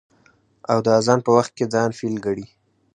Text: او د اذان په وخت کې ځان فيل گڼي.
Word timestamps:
او 0.71 0.77
د 0.85 0.87
اذان 0.99 1.19
په 1.25 1.31
وخت 1.37 1.51
کې 1.57 1.65
ځان 1.73 1.89
فيل 1.97 2.15
گڼي. 2.25 2.47